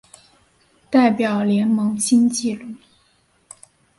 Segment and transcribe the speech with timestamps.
[0.89, 2.73] 代表联盟新纪录